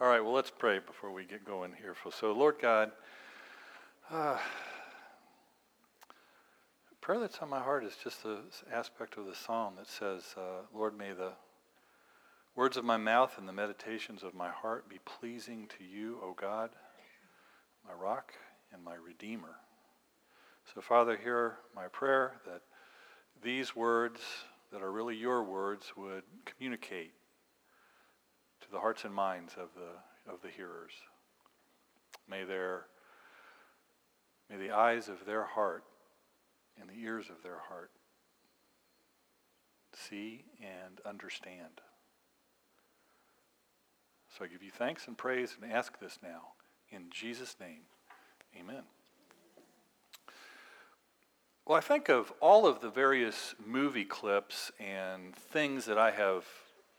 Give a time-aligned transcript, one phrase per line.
[0.00, 1.96] All right, well, let's pray before we get going here.
[2.12, 2.92] So, Lord God,
[4.08, 4.38] uh,
[7.00, 8.38] prayer that's on my heart is just the
[8.72, 11.32] aspect of the psalm that says, uh, Lord, may the
[12.54, 16.32] words of my mouth and the meditations of my heart be pleasing to you, O
[16.40, 16.70] God,
[17.84, 18.34] my rock
[18.72, 19.56] and my redeemer.
[20.72, 22.62] So, Father, hear my prayer that
[23.42, 24.20] these words
[24.70, 27.14] that are really your words would communicate
[28.68, 30.92] to the hearts and minds of the, of the hearers.
[32.28, 32.84] May, their,
[34.50, 35.84] may the eyes of their heart
[36.78, 37.90] and the ears of their heart
[39.94, 41.80] see and understand.
[44.36, 46.52] So I give you thanks and praise and ask this now.
[46.90, 47.82] In Jesus' name,
[48.58, 48.82] amen.
[51.66, 56.44] Well, I think of all of the various movie clips and things that I have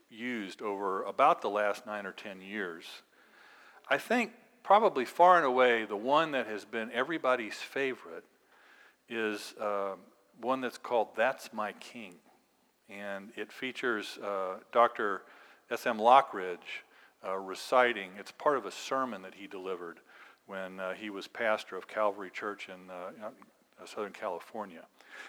[0.09, 2.86] used over about the last nine or ten years.
[3.90, 4.31] I think
[4.63, 8.23] probably far and away the one that has been everybody's favorite
[9.08, 9.95] is uh,
[10.42, 12.16] one that's called That's My King.
[12.89, 15.23] And it features uh, Dr.
[15.72, 15.97] S.M.
[15.97, 16.84] Lockridge
[17.28, 20.00] uh, reciting, it's part of a sermon that he delivered
[20.47, 24.86] when uh, he was pastor of Calvary Church in uh, Southern California.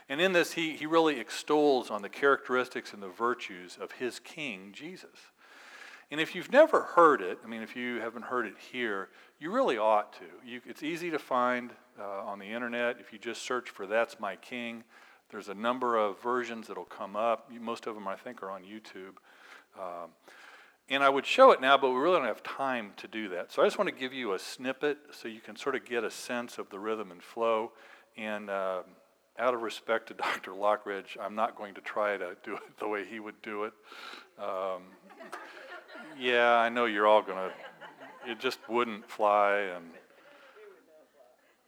[0.08, 4.18] And in this, he, he really extols on the characteristics and the virtues of his
[4.18, 5.30] king, Jesus.
[6.10, 9.52] And if you've never heard it, I mean, if you haven't heard it here, you
[9.52, 10.24] really ought to.
[10.44, 12.96] You, it's easy to find uh, on the internet.
[12.98, 14.82] If you just search for That's My King,
[15.30, 17.50] there's a number of versions that'll come up.
[17.60, 19.18] Most of them, I think, are on YouTube.
[19.78, 20.10] Um,
[20.88, 23.52] and I would show it now, but we really don't have time to do that.
[23.52, 26.02] So I just want to give you a snippet so you can sort of get
[26.02, 27.70] a sense of the rhythm and flow.
[28.16, 28.82] And uh,
[29.40, 30.52] out of respect to Dr.
[30.52, 33.72] Lockridge, I'm not going to try to do it the way he would do it.
[34.38, 34.82] Um,
[36.18, 39.70] yeah, I know you're all going to, it just wouldn't fly.
[39.74, 39.86] And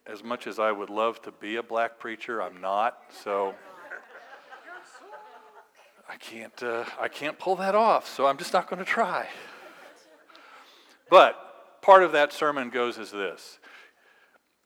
[0.05, 2.99] as much as I would love to be a black preacher, I'm not.
[3.23, 3.55] So
[6.07, 8.07] I can't, uh, I can't pull that off.
[8.07, 9.27] So I'm just not going to try.
[11.09, 13.59] But part of that sermon goes as this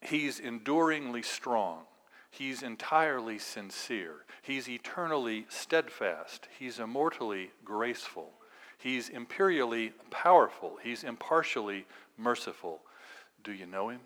[0.01, 1.83] He's enduringly strong.
[2.29, 4.25] He's entirely sincere.
[4.41, 6.47] He's eternally steadfast.
[6.57, 8.31] He's immortally graceful.
[8.77, 10.77] He's imperially powerful.
[10.83, 11.85] He's impartially
[12.17, 12.81] merciful.
[13.43, 14.01] Do you know him?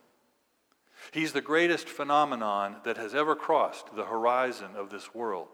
[1.12, 5.48] He's the greatest phenomenon that has ever crossed the horizon of this world.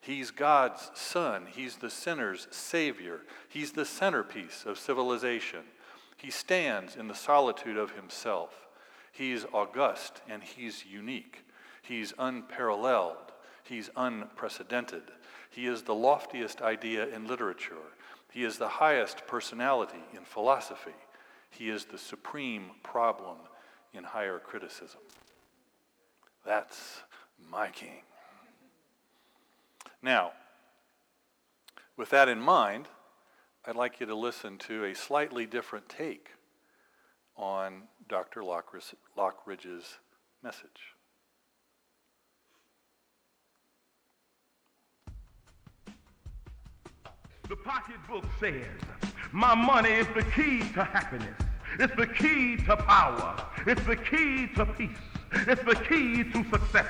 [0.00, 1.46] He's God's Son.
[1.50, 3.20] He's the sinner's Savior.
[3.48, 5.60] He's the centerpiece of civilization.
[6.16, 8.66] He stands in the solitude of himself.
[9.12, 11.44] He's august and he's unique.
[11.84, 13.32] He's unparalleled.
[13.62, 15.02] He's unprecedented.
[15.50, 17.76] He is the loftiest idea in literature.
[18.32, 20.94] He is the highest personality in philosophy.
[21.50, 23.36] He is the supreme problem
[23.92, 25.00] in higher criticism.
[26.44, 27.02] That's
[27.50, 28.02] my king.
[30.02, 30.32] Now,
[31.96, 32.88] with that in mind,
[33.64, 36.30] I'd like you to listen to a slightly different take
[37.36, 38.42] on Dr.
[38.42, 39.98] Lockridge's
[40.42, 40.93] message.
[47.46, 48.64] The pocketbook says,
[49.32, 51.38] My money is the key to happiness.
[51.78, 53.36] It's the key to power.
[53.66, 54.96] It's the key to peace.
[55.30, 56.86] It's the key to success.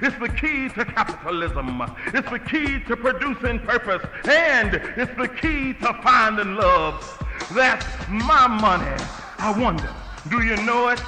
[0.00, 1.82] It's the key to capitalism.
[2.14, 4.02] It's the key to producing purpose.
[4.24, 7.22] And it's the key to finding love.
[7.52, 9.04] That's my money.
[9.36, 9.94] I wonder,
[10.30, 11.02] do you know it?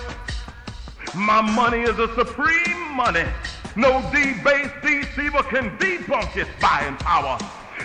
[1.15, 3.25] My money is a supreme money.
[3.75, 7.39] No debased deceiver can debunk its buying power.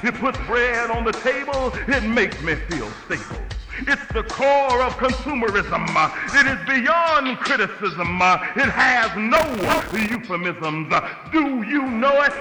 [0.04, 1.74] It puts bread on the table.
[1.88, 3.42] It makes me feel stable.
[3.82, 5.88] It's the core of consumerism.
[6.34, 8.20] It is beyond criticism.
[8.56, 9.42] It has no
[9.94, 10.94] euphemisms.
[11.32, 12.34] Do you know it?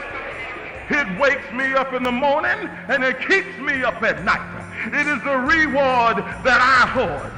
[0.89, 4.65] It wakes me up in the morning and it keeps me up at night.
[4.87, 7.33] It is the reward that I hoard.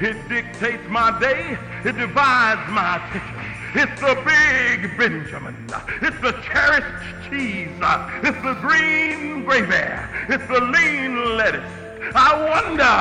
[0.00, 1.58] It dictates my day.
[1.84, 3.43] It divides my attention.
[3.76, 5.56] It's the big Benjamin.
[6.00, 7.68] It's the cherished cheese.
[8.22, 9.74] It's the green gravy.
[10.28, 11.68] It's the lean lettuce.
[12.14, 12.94] I wonder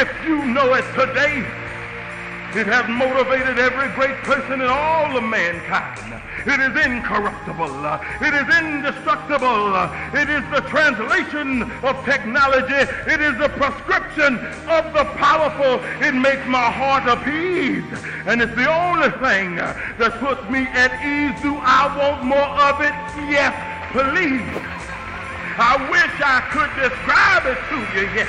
[0.00, 1.38] if you know it today.
[2.54, 6.19] It has motivated every great person in all of mankind.
[6.46, 7.84] It is incorruptible.
[8.22, 9.76] It is indestructible.
[10.16, 12.88] It is the translation of technology.
[13.06, 14.38] It is the prescription
[14.68, 15.84] of the powerful.
[16.00, 17.84] It makes my heart appease.
[18.26, 21.40] And it's the only thing that puts me at ease.
[21.42, 22.94] Do I want more of it?
[23.28, 23.52] Yes,
[23.92, 24.40] please.
[25.60, 28.08] I wish I could describe it to you.
[28.16, 28.28] Yes.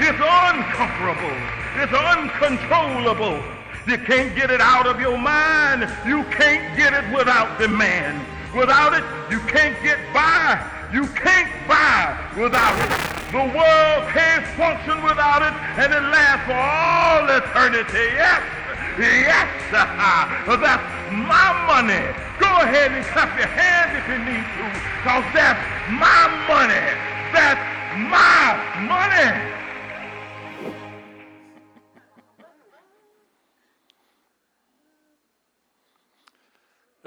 [0.00, 1.36] It's uncomparable.
[1.76, 3.59] It's uncontrollable.
[3.86, 5.88] You can't get it out of your mind.
[6.06, 8.20] You can't get it without demand.
[8.54, 10.60] Without it, you can't get by.
[10.92, 12.90] You can't buy without it.
[13.32, 18.10] The world can't function without it, and it lasts for all eternity.
[18.18, 18.42] Yes,
[18.98, 20.82] yes, that's
[21.14, 22.04] my money.
[22.42, 24.64] Go ahead and clap your hands if you need to,
[24.98, 25.62] because that's
[25.94, 26.84] my money.
[27.32, 27.62] That's
[28.10, 28.58] my
[28.90, 29.60] money.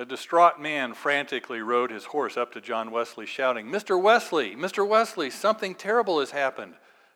[0.03, 3.97] A distraught man frantically rode his horse up to John Wesley, shouting, Mr.
[3.97, 4.85] Wesley, Mr.
[4.85, 6.73] Wesley, something terrible has happened.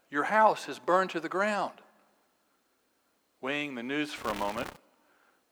[0.09, 1.73] Your house has burned to the ground.
[3.41, 4.69] Weighing the news for a moment,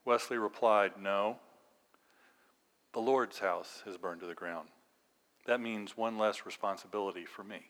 [0.05, 1.39] Wesley replied, No,
[2.93, 4.69] the Lord's house has burned to the ground.
[5.45, 7.65] That means one less responsibility for me.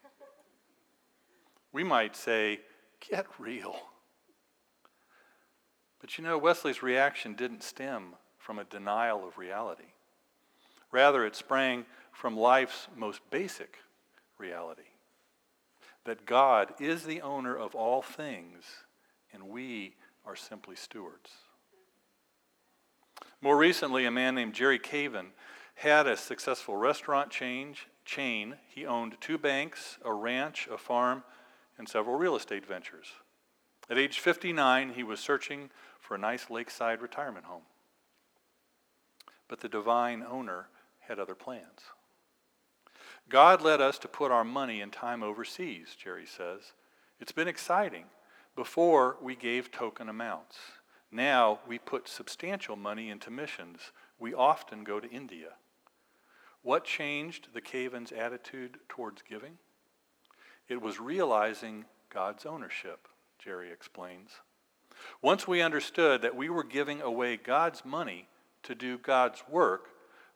[1.73, 2.59] We might say,
[3.09, 3.75] Get real.
[5.99, 8.13] But you know, Wesley's reaction didn't stem
[8.45, 9.93] from a denial of reality.
[10.91, 11.83] Rather, it sprang
[12.13, 13.79] from life's most basic
[14.37, 14.83] reality
[16.03, 18.63] that God is the owner of all things
[19.33, 19.95] and we
[20.27, 21.31] are simply stewards.
[23.41, 25.31] More recently, a man named Jerry Caven
[25.73, 28.57] had a successful restaurant change, chain.
[28.67, 31.23] He owned two banks, a ranch, a farm,
[31.79, 33.07] and several real estate ventures.
[33.89, 37.63] At age 59, he was searching for a nice lakeside retirement home.
[39.47, 40.67] But the divine owner
[40.99, 41.81] had other plans.
[43.29, 46.73] God led us to put our money and time overseas, Jerry says.
[47.19, 48.05] It's been exciting.
[48.55, 50.57] Before, we gave token amounts.
[51.11, 53.91] Now, we put substantial money into missions.
[54.19, 55.53] We often go to India.
[56.61, 59.57] What changed the Caven's attitude towards giving?
[60.67, 63.07] It was realizing God's ownership,
[63.37, 64.31] Jerry explains.
[65.21, 68.27] Once we understood that we were giving away God's money
[68.65, 69.87] to do God's work,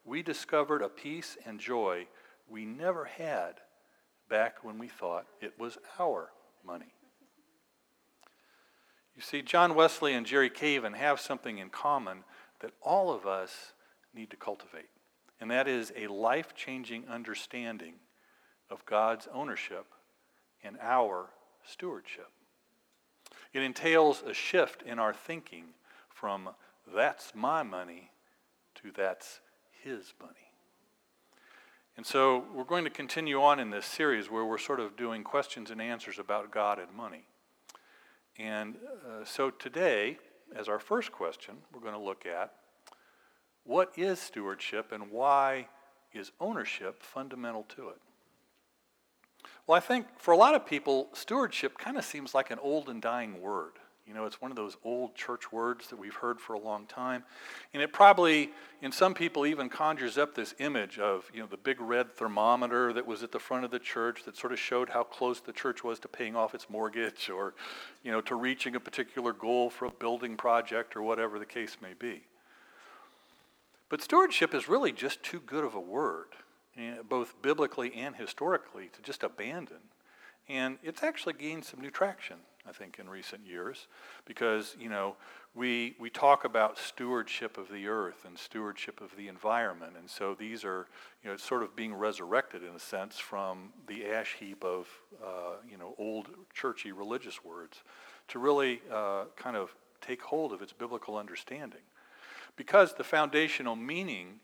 [0.04, 2.06] we discovered a peace and joy
[2.48, 3.60] we never had
[4.28, 6.30] back when we thought it was our
[6.64, 6.94] money.
[9.14, 12.24] You see, John Wesley and Jerry Caven have something in common
[12.60, 13.72] that all of us
[14.14, 14.88] need to cultivate,
[15.40, 17.94] and that is a life changing understanding
[18.70, 19.86] of God's ownership
[20.62, 21.30] and our
[21.64, 22.28] stewardship.
[23.52, 25.64] It entails a shift in our thinking
[26.08, 26.50] from
[26.94, 28.09] that's my money
[28.82, 29.40] to that's
[29.82, 30.34] his money.
[31.96, 35.22] And so we're going to continue on in this series where we're sort of doing
[35.22, 37.26] questions and answers about God and money.
[38.38, 40.18] And uh, so today,
[40.56, 42.54] as our first question, we're going to look at
[43.64, 45.68] what is stewardship and why
[46.12, 47.98] is ownership fundamental to it?
[49.66, 52.88] Well, I think for a lot of people, stewardship kind of seems like an old
[52.88, 53.72] and dying word.
[54.10, 56.84] You know, it's one of those old church words that we've heard for a long
[56.86, 57.22] time.
[57.72, 58.50] And it probably,
[58.82, 62.92] in some people, even conjures up this image of, you know, the big red thermometer
[62.92, 65.52] that was at the front of the church that sort of showed how close the
[65.52, 67.54] church was to paying off its mortgage or,
[68.02, 71.76] you know, to reaching a particular goal for a building project or whatever the case
[71.80, 72.24] may be.
[73.90, 76.30] But stewardship is really just too good of a word,
[76.76, 79.78] eh, both biblically and historically, to just abandon.
[80.48, 83.88] And it's actually gained some new traction I think, in recent years,
[84.26, 85.16] because you know
[85.54, 90.34] we we talk about stewardship of the earth and stewardship of the environment, and so
[90.34, 90.86] these are
[91.24, 94.88] you know sort of being resurrected in a sense from the ash heap of
[95.24, 97.82] uh, you know old churchy religious words
[98.28, 101.82] to really uh, kind of take hold of its biblical understanding,
[102.56, 104.40] because the foundational meaning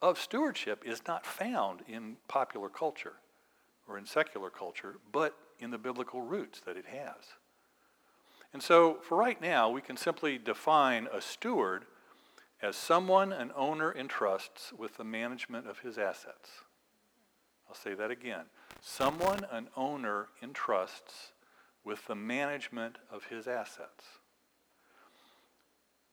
[0.00, 3.14] of stewardship is not found in popular culture
[3.88, 7.16] or in secular culture, but in the biblical roots that it has.
[8.52, 11.84] And so, for right now, we can simply define a steward
[12.62, 16.50] as someone an owner entrusts with the management of his assets.
[17.68, 18.46] I'll say that again.
[18.80, 21.32] Someone an owner entrusts
[21.84, 24.04] with the management of his assets.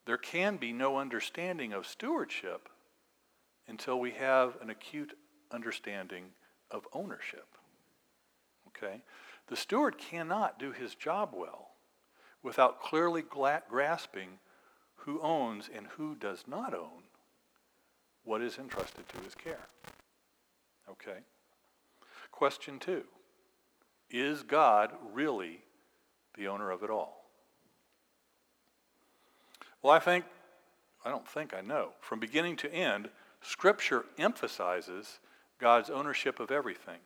[0.05, 2.69] There can be no understanding of stewardship
[3.67, 5.17] until we have an acute
[5.51, 6.25] understanding
[6.69, 7.47] of ownership.
[8.67, 9.01] Okay?
[9.47, 11.74] The steward cannot do his job well
[12.45, 14.37] without clearly grasping
[14.97, 17.01] who owns and who does not own
[18.23, 19.67] what is entrusted to his care.
[20.89, 21.17] Okay?
[22.31, 23.03] Question two
[24.11, 25.61] Is God really
[26.37, 27.25] the owner of it all?
[29.81, 30.25] Well, I think,
[31.03, 31.89] I don't think I know.
[31.99, 33.09] From beginning to end,
[33.41, 35.19] Scripture emphasizes
[35.59, 36.99] God's ownership of everything.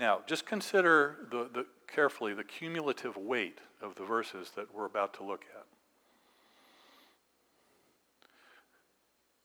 [0.00, 5.14] Now, just consider the, the, carefully the cumulative weight of the verses that we're about
[5.14, 5.66] to look at.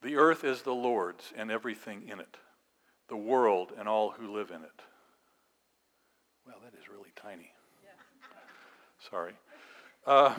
[0.01, 2.37] The earth is the Lord's and everything in it,
[3.07, 4.81] the world and all who live in it.
[6.45, 7.51] Well, that is really tiny.
[9.09, 9.33] Sorry.
[10.05, 10.35] Uh,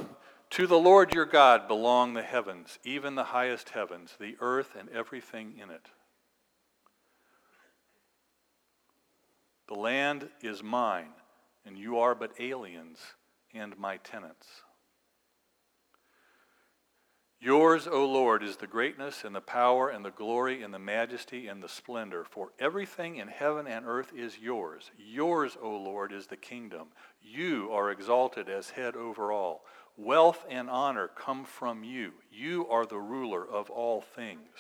[0.51, 4.89] to the Lord your God belong the heavens, even the highest heavens, the earth and
[4.91, 5.91] everything in it.
[9.69, 11.11] The land is mine,
[11.67, 12.99] and you are but aliens
[13.53, 14.47] and my tenants.
[17.39, 21.49] Yours, O Lord, is the greatness and the power and the glory and the majesty
[21.49, 24.91] and the splendor, for everything in heaven and earth is yours.
[24.97, 26.89] Yours, O Lord, is the kingdom.
[27.21, 29.65] You are exalted as head over all.
[29.99, 32.13] Wealth and honor come from you.
[32.31, 34.57] You are the ruler of all things.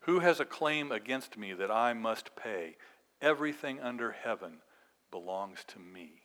[0.00, 2.76] Who has a claim against me that I must pay?
[3.20, 4.58] Everything under heaven
[5.10, 6.22] belongs to me.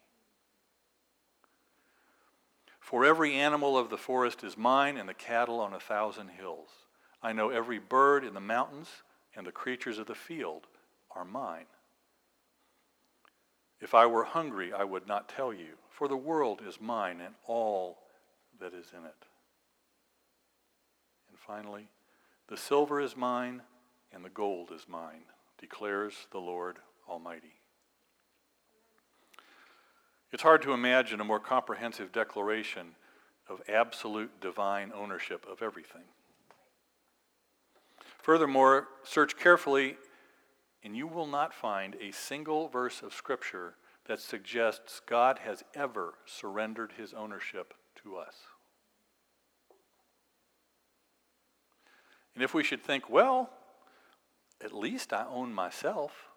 [2.80, 6.70] For every animal of the forest is mine, and the cattle on a thousand hills.
[7.24, 8.90] I know every bird in the mountains,
[9.36, 10.68] and the creatures of the field
[11.16, 11.68] are mine.
[13.80, 17.36] If I were hungry, I would not tell you, for the world is mine and
[17.48, 18.00] all
[18.60, 19.26] that is in it.
[21.30, 21.88] And finally,
[22.48, 23.62] the silver is mine,
[24.12, 25.24] and the gold is mine,
[25.58, 27.61] declares the Lord Almighty.
[30.32, 32.96] It's hard to imagine a more comprehensive declaration
[33.50, 36.04] of absolute divine ownership of everything.
[38.22, 39.98] Furthermore, search carefully,
[40.84, 46.14] and you will not find a single verse of Scripture that suggests God has ever
[46.26, 47.74] surrendered his ownership
[48.04, 48.36] to us.
[52.36, 53.50] And if we should think, well,
[54.64, 56.31] at least I own myself.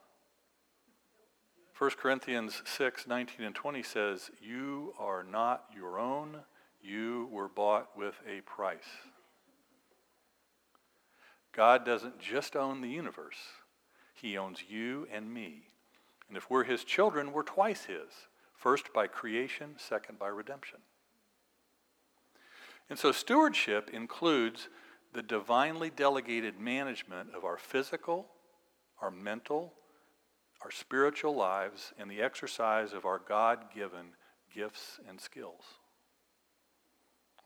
[1.77, 6.39] 1 Corinthians 6 19 and 20 says, You are not your own,
[6.81, 8.85] you were bought with a price.
[11.53, 13.39] God doesn't just own the universe,
[14.15, 15.65] He owns you and me.
[16.29, 20.79] And if we're His children, we're twice His first by creation, second by redemption.
[22.89, 24.69] And so stewardship includes
[25.13, 28.27] the divinely delegated management of our physical,
[29.03, 29.75] our mental,
[30.65, 34.07] our spiritual lives and the exercise of our God given
[34.53, 35.63] gifts and skills.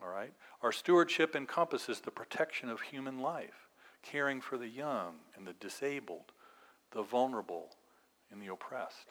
[0.01, 0.33] All right?
[0.63, 3.69] Our stewardship encompasses the protection of human life,
[4.03, 6.33] caring for the young and the disabled,
[6.93, 7.71] the vulnerable
[8.31, 9.09] and the oppressed.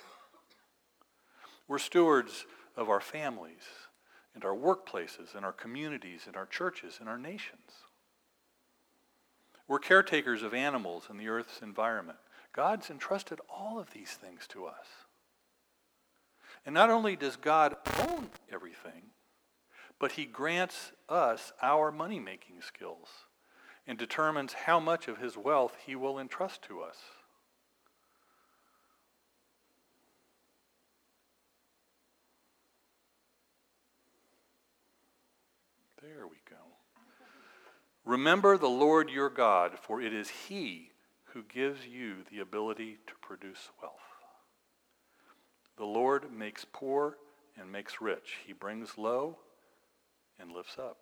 [1.68, 2.46] We're stewards
[2.78, 3.64] of our families
[4.34, 7.72] and our workplaces and our communities and our churches and our nations.
[9.68, 12.20] We're caretakers of animals and the earth's environment.
[12.58, 14.88] God's entrusted all of these things to us.
[16.66, 19.12] And not only does God own everything,
[20.00, 23.10] but he grants us our money making skills
[23.86, 26.98] and determines how much of his wealth he will entrust to us.
[36.02, 36.56] There we go.
[38.04, 40.90] Remember the Lord your God, for it is he
[41.38, 43.94] who gives you the ability to produce wealth.
[45.78, 47.18] The Lord makes poor
[47.56, 48.38] and makes rich.
[48.48, 49.38] He brings low
[50.40, 50.98] and lifts up.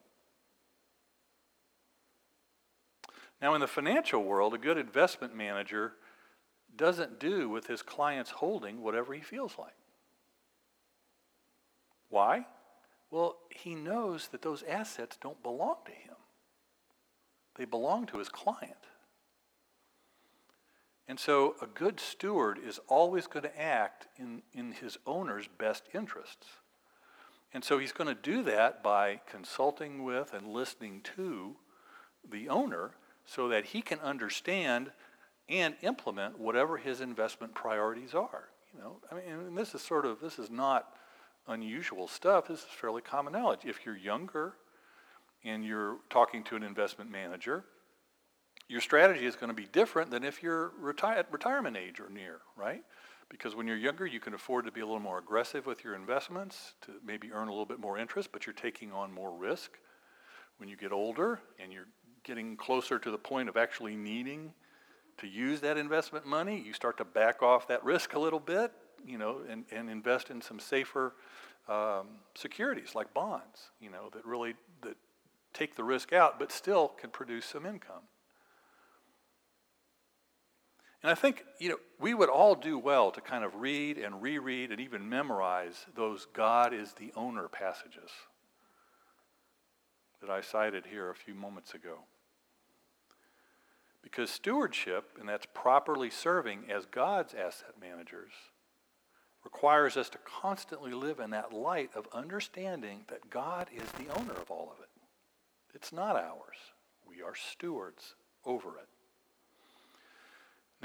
[3.41, 5.93] Now, in the financial world, a good investment manager
[6.75, 9.71] doesn't do with his clients holding whatever he feels like.
[12.09, 12.45] Why?
[13.09, 16.17] Well, he knows that those assets don't belong to him,
[17.55, 18.75] they belong to his client.
[21.07, 25.83] And so a good steward is always going to act in, in his owner's best
[25.93, 26.47] interests.
[27.53, 31.55] And so he's going to do that by consulting with and listening to
[32.29, 32.91] the owner
[33.25, 34.91] so that he can understand
[35.47, 38.49] and implement whatever his investment priorities are.
[38.73, 40.95] You know, I mean, this is sort of this is not
[41.47, 42.47] unusual stuff.
[42.47, 43.61] This is fairly common knowledge.
[43.63, 44.53] If you're younger
[45.43, 47.63] and you're talking to an investment manager,
[48.67, 52.09] your strategy is going to be different than if you're reti- at retirement age or
[52.09, 52.83] near, right?
[53.29, 55.95] Because when you're younger, you can afford to be a little more aggressive with your
[55.95, 59.71] investments to maybe earn a little bit more interest, but you're taking on more risk.
[60.57, 61.87] When you get older and you're
[62.23, 64.53] getting closer to the point of actually needing
[65.17, 68.71] to use that investment money, you start to back off that risk a little bit,
[69.05, 71.13] you know, and, and invest in some safer
[71.67, 74.97] um, securities like bonds, you know, that really that
[75.53, 78.03] take the risk out, but still can produce some income.
[81.05, 84.23] And I think, you know, we would all do well to kind of read and
[84.23, 88.09] reread and even memorize those God is the owner passages
[90.19, 91.99] that I cited here a few moments ago.
[94.01, 98.31] Because stewardship, and that's properly serving as God's asset managers,
[99.43, 104.33] requires us to constantly live in that light of understanding that God is the owner
[104.33, 104.89] of all of it.
[105.75, 106.73] It's not ours.
[107.07, 108.87] We are stewards over it.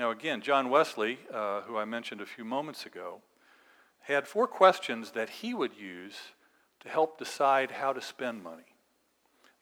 [0.00, 3.20] Now, again, John Wesley, uh, who I mentioned a few moments ago,
[3.98, 6.16] had four questions that he would use
[6.80, 8.72] to help decide how to spend money.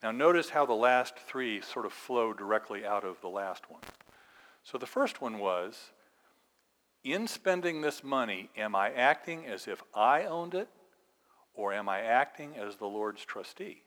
[0.01, 3.81] Now, notice how the last three sort of flow directly out of the last one.
[4.63, 5.91] So, the first one was
[7.03, 10.69] in spending this money, am I acting as if I owned it,
[11.53, 13.83] or am I acting as the Lord's trustee?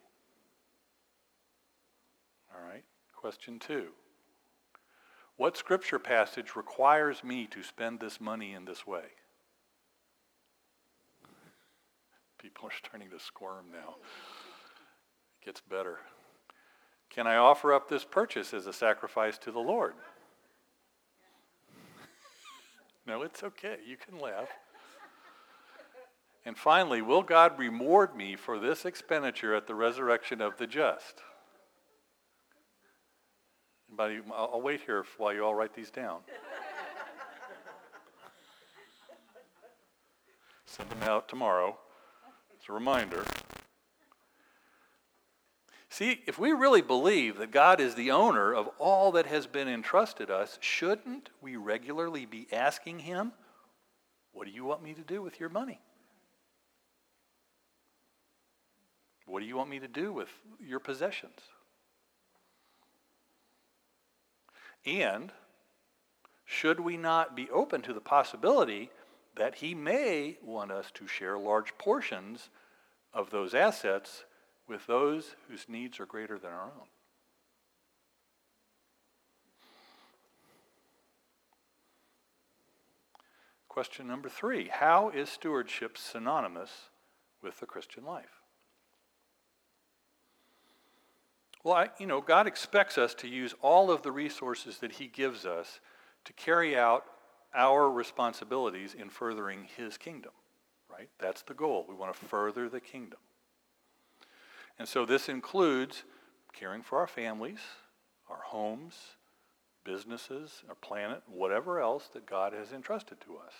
[2.54, 3.92] All right, question two.
[5.42, 9.02] What scripture passage requires me to spend this money in this way?
[12.38, 13.96] People are starting to squirm now.
[15.40, 15.98] It gets better.
[17.10, 19.94] Can I offer up this purchase as a sacrifice to the Lord?
[23.08, 23.78] no, it's okay.
[23.84, 24.48] You can laugh.
[26.46, 31.20] And finally, will God reward me for this expenditure at the resurrection of the just?
[33.92, 36.20] Anybody, I'll wait here while you all write these down.
[40.64, 41.76] Send them out tomorrow.
[42.56, 43.22] It's a reminder.
[45.90, 49.68] See, if we really believe that God is the owner of all that has been
[49.68, 53.32] entrusted us, shouldn't we regularly be asking Him,
[54.32, 55.82] What do you want me to do with your money?
[59.26, 60.30] What do you want me to do with
[60.66, 61.40] your possessions?
[64.84, 65.32] And
[66.44, 68.90] should we not be open to the possibility
[69.36, 72.50] that He may want us to share large portions
[73.14, 74.24] of those assets
[74.68, 76.88] with those whose needs are greater than our own.
[83.68, 86.90] Question number three How is stewardship synonymous
[87.42, 88.41] with the Christian life?
[91.64, 95.06] Well, I, you know, God expects us to use all of the resources that He
[95.06, 95.80] gives us
[96.24, 97.04] to carry out
[97.54, 100.32] our responsibilities in furthering His kingdom,
[100.90, 101.08] right?
[101.18, 101.86] That's the goal.
[101.88, 103.20] We want to further the kingdom.
[104.78, 106.02] And so this includes
[106.52, 107.60] caring for our families,
[108.28, 108.94] our homes,
[109.84, 113.52] businesses, our planet, whatever else that God has entrusted to us.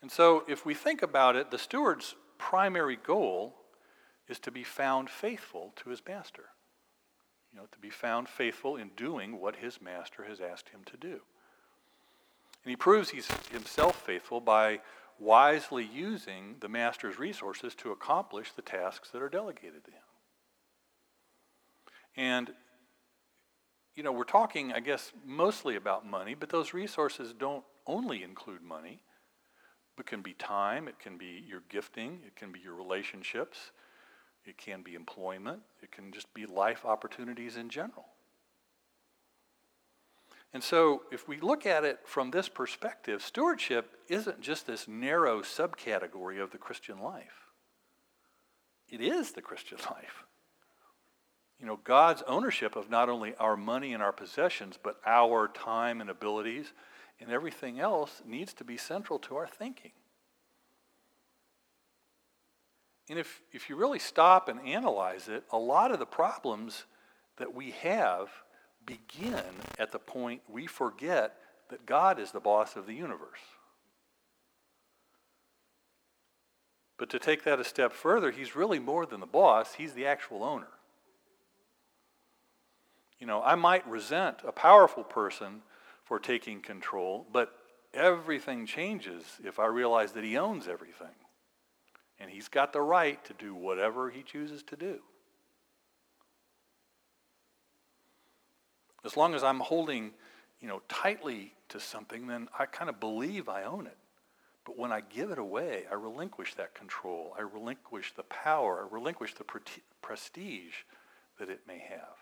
[0.00, 3.54] And so if we think about it, the steward's primary goal
[4.28, 6.44] is to be found faithful to his master.
[7.52, 10.96] You know, to be found faithful in doing what his master has asked him to
[10.96, 11.20] do.
[12.64, 14.80] And he proves he's himself faithful by
[15.18, 19.98] wisely using the master's resources to accomplish the tasks that are delegated to him.
[22.16, 22.52] And,
[23.94, 28.62] you know, we're talking, I guess, mostly about money, but those resources don't only include
[28.62, 29.02] money.
[29.98, 33.70] It can be time, it can be your gifting, it can be your relationships,
[34.44, 38.06] it can be employment, it can just be life opportunities in general.
[40.54, 45.40] And so, if we look at it from this perspective, stewardship isn't just this narrow
[45.40, 47.48] subcategory of the Christian life,
[48.88, 50.24] it is the Christian life.
[51.58, 56.00] You know, God's ownership of not only our money and our possessions, but our time
[56.00, 56.72] and abilities
[57.20, 59.92] and everything else needs to be central to our thinking.
[63.08, 66.84] And if, if you really stop and analyze it, a lot of the problems
[67.36, 68.30] that we have
[68.86, 69.42] begin
[69.78, 71.36] at the point we forget
[71.70, 73.40] that God is the boss of the universe.
[76.98, 80.06] But to take that a step further, he's really more than the boss, he's the
[80.06, 80.68] actual owner.
[83.18, 85.62] You know, I might resent a powerful person
[86.04, 87.52] for taking control, but
[87.94, 91.14] everything changes if I realize that he owns everything.
[92.18, 95.00] And he's got the right to do whatever he chooses to do.
[99.04, 100.12] As long as I'm holding,
[100.60, 103.98] you know, tightly to something, then I kind of believe I own it.
[104.64, 107.34] But when I give it away, I relinquish that control.
[107.36, 108.86] I relinquish the power.
[108.88, 109.44] I relinquish the
[110.00, 110.74] prestige
[111.40, 112.16] that it may have.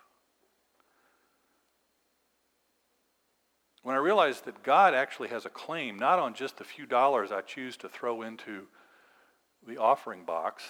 [3.83, 7.31] When I realize that God actually has a claim not on just the few dollars
[7.31, 8.67] I choose to throw into
[9.67, 10.63] the offering box,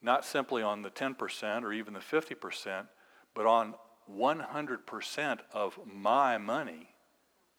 [0.00, 2.86] not simply on the 10% or even the 50%,
[3.34, 3.74] but on
[4.10, 6.88] 100% of my money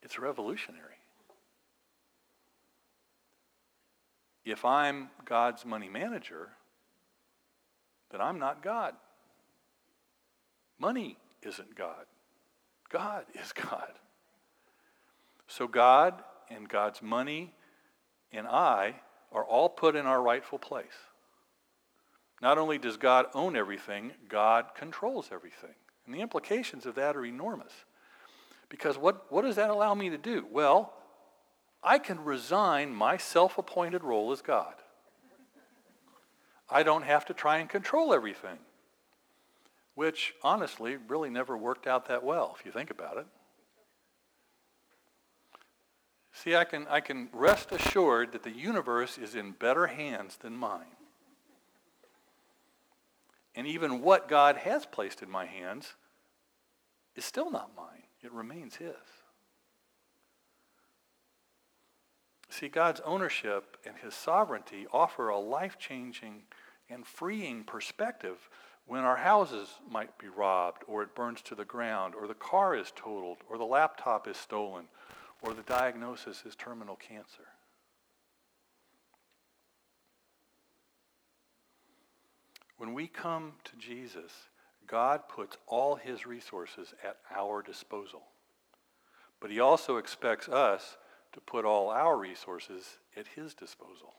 [0.02, 0.98] it's revolutionary.
[4.44, 6.50] If I'm God's money manager,
[8.10, 8.94] then I'm not God.
[10.78, 12.04] Money isn't God.
[12.90, 13.92] God is God.
[15.46, 17.54] So God and God's money
[18.30, 18.96] and I
[19.34, 20.86] are all put in our rightful place.
[22.40, 25.74] Not only does God own everything, God controls everything.
[26.06, 27.72] And the implications of that are enormous.
[28.68, 30.46] Because what, what does that allow me to do?
[30.50, 30.92] Well,
[31.82, 34.74] I can resign my self appointed role as God.
[36.68, 38.58] I don't have to try and control everything,
[39.94, 43.26] which honestly really never worked out that well if you think about it.
[46.34, 50.56] See, I can, I can rest assured that the universe is in better hands than
[50.56, 50.96] mine.
[53.54, 55.94] And even what God has placed in my hands
[57.14, 58.96] is still not mine, it remains His.
[62.50, 66.42] See, God's ownership and His sovereignty offer a life changing
[66.90, 68.48] and freeing perspective
[68.86, 72.74] when our houses might be robbed, or it burns to the ground, or the car
[72.74, 74.88] is totaled, or the laptop is stolen,
[75.44, 77.44] or the diagnosis is terminal cancer.
[82.78, 84.32] When we come to Jesus,
[84.86, 88.22] God puts all his resources at our disposal.
[89.40, 90.96] But he also expects us
[91.32, 94.14] to put all our resources at his disposal.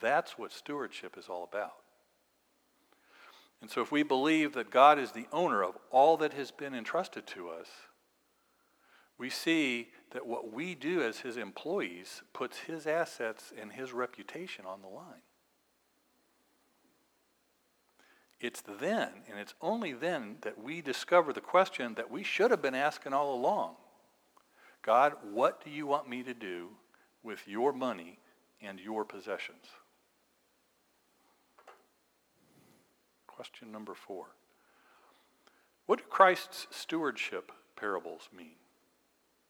[0.00, 1.76] That's what stewardship is all about.
[3.60, 6.74] And so, if we believe that God is the owner of all that has been
[6.74, 7.68] entrusted to us,
[9.18, 14.64] we see that what we do as his employees puts his assets and his reputation
[14.66, 15.22] on the line.
[18.38, 22.60] It's then, and it's only then, that we discover the question that we should have
[22.60, 23.76] been asking all along
[24.82, 26.68] God, what do you want me to do
[27.24, 28.20] with your money
[28.62, 29.64] and your possessions?
[33.26, 34.26] Question number four
[35.86, 38.54] What do Christ's stewardship parables mean?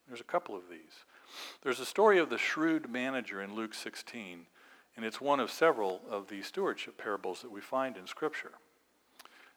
[0.06, 1.04] There's a couple of these.
[1.62, 4.46] There's a story of the shrewd manager in Luke 16,
[4.96, 8.52] and it's one of several of the stewardship parables that we find in Scripture.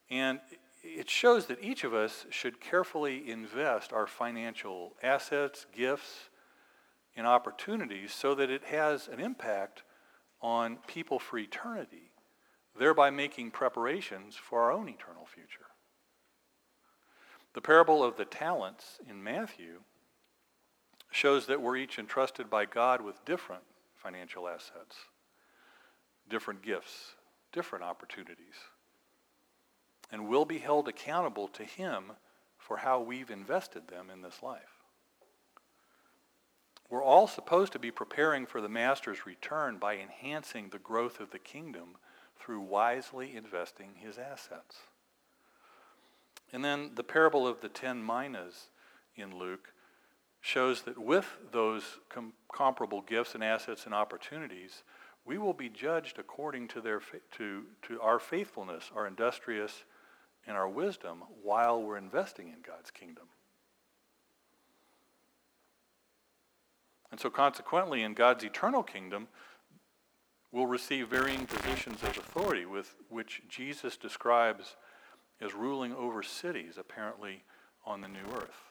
[0.09, 0.39] And
[0.83, 6.29] it shows that each of us should carefully invest our financial assets, gifts,
[7.15, 9.83] and opportunities so that it has an impact
[10.41, 12.11] on people for eternity,
[12.77, 15.67] thereby making preparations for our own eternal future.
[17.53, 19.81] The parable of the talents in Matthew
[21.11, 23.63] shows that we're each entrusted by God with different
[23.95, 24.95] financial assets,
[26.29, 27.15] different gifts,
[27.51, 28.55] different opportunities
[30.11, 32.11] and will be held accountable to Him
[32.57, 34.83] for how we've invested them in this life.
[36.89, 41.29] We're all supposed to be preparing for the Master's return by enhancing the growth of
[41.29, 41.97] the kingdom
[42.39, 44.77] through wisely investing his assets.
[46.51, 48.69] And then the parable of the ten minas
[49.15, 49.71] in Luke
[50.41, 54.83] shows that with those com- comparable gifts and assets and opportunities,
[55.25, 59.83] we will be judged according to, their fa- to, to our faithfulness, our industrious
[60.47, 63.25] and our wisdom while we're investing in God's kingdom.
[67.11, 69.27] And so, consequently, in God's eternal kingdom,
[70.51, 74.75] we'll receive varying positions of authority, with which Jesus describes
[75.41, 77.43] as ruling over cities, apparently
[77.85, 78.68] on the new earth.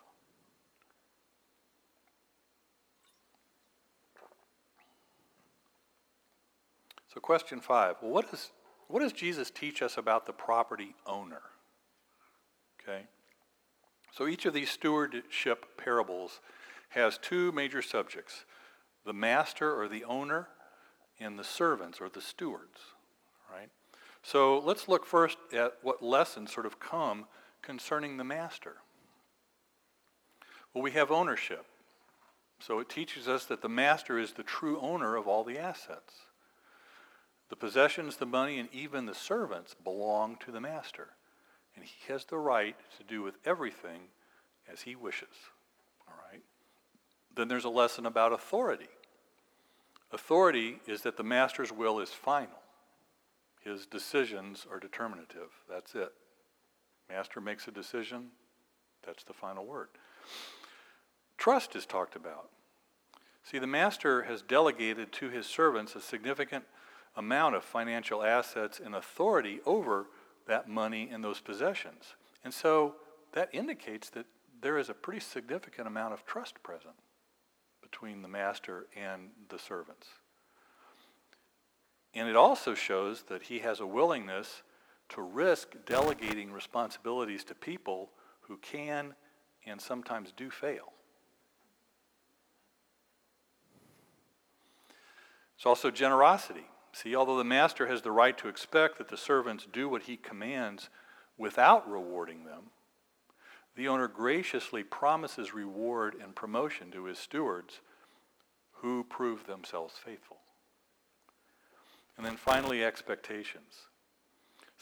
[7.19, 8.53] So, question five well, what, is,
[8.87, 11.43] what does Jesus teach us about the property owner?
[12.81, 13.07] Okay?
[14.13, 16.39] So each of these stewardship parables
[16.91, 18.45] has two major subjects
[19.05, 20.47] the master or the owner,
[21.19, 22.79] and the servants or the stewards.
[23.53, 23.71] Right?
[24.23, 27.25] So let's look first at what lessons sort of come
[27.63, 28.77] concerning the master.
[30.73, 31.67] Well, we have ownership.
[32.61, 36.15] So it teaches us that the master is the true owner of all the assets.
[37.49, 41.09] The possessions, the money, and even the servants belong to the master
[41.79, 44.01] and he has the right to do with everything
[44.71, 45.29] as he wishes.
[46.09, 46.43] All right?
[47.37, 48.89] Then there's a lesson about authority.
[50.11, 52.63] Authority is that the master's will is final.
[53.63, 55.51] His decisions are determinative.
[55.71, 56.13] That's it.
[57.09, 58.31] Master makes a decision,
[59.07, 59.89] that's the final word.
[61.37, 62.49] Trust is talked about.
[63.45, 66.65] See, the master has delegated to his servants a significant
[67.19, 70.07] amount of financial assets and authority over
[70.47, 72.15] that money and those possessions.
[72.45, 72.95] And so
[73.33, 74.25] that indicates that
[74.63, 76.95] there is a pretty significant amount of trust present
[77.83, 80.07] between the master and the servants.
[82.15, 84.63] And it also shows that he has a willingness
[85.11, 88.11] to risk delegating responsibilities to people
[88.43, 89.15] who can
[89.67, 90.93] and sometimes do fail.
[95.57, 96.67] It's also generosity.
[97.01, 100.17] See, although the master has the right to expect that the servants do what he
[100.17, 100.89] commands
[101.37, 102.71] without rewarding them,
[103.77, 107.83] the owner graciously promises reward and promotion to his stewards
[108.73, 110.39] who prove themselves faithful.
[112.17, 113.87] And then finally, expectations.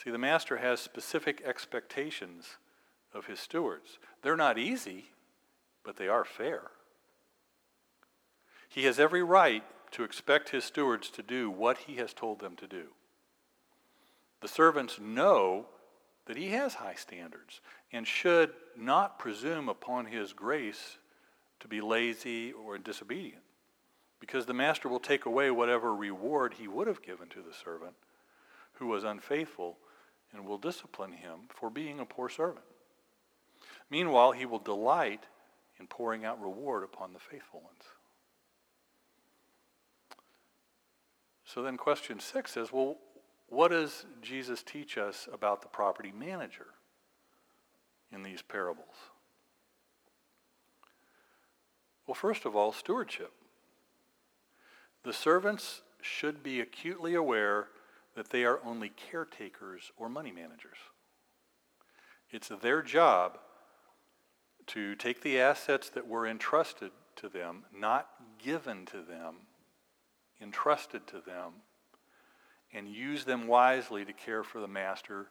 [0.02, 2.56] See, the master has specific expectations
[3.12, 3.98] of his stewards.
[4.22, 5.10] They're not easy,
[5.84, 6.70] but they are fair.
[8.70, 12.56] He has every right to expect his stewards to do what he has told them
[12.56, 12.88] to do.
[14.40, 15.66] The servants know
[16.26, 17.60] that he has high standards
[17.92, 20.98] and should not presume upon his grace
[21.60, 23.42] to be lazy or disobedient
[24.20, 27.94] because the master will take away whatever reward he would have given to the servant
[28.74, 29.78] who was unfaithful
[30.32, 32.64] and will discipline him for being a poor servant.
[33.90, 35.24] Meanwhile, he will delight
[35.78, 37.82] in pouring out reward upon the faithful ones.
[41.56, 42.98] So then, question six is well,
[43.48, 46.66] what does Jesus teach us about the property manager
[48.12, 48.94] in these parables?
[52.06, 53.32] Well, first of all, stewardship.
[55.02, 57.68] The servants should be acutely aware
[58.16, 60.76] that they are only caretakers or money managers.
[62.30, 63.38] It's their job
[64.66, 69.45] to take the assets that were entrusted to them, not given to them,
[70.40, 71.52] entrusted to them,
[72.72, 75.26] and use them wisely to care for the master's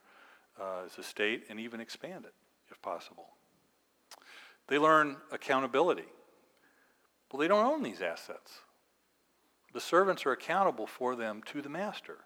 [0.60, 2.34] uh, estate and even expand it
[2.70, 3.28] if possible.
[4.68, 6.08] They learn accountability.
[7.30, 8.60] Well, they don't own these assets.
[9.72, 12.18] The servants are accountable for them to the master.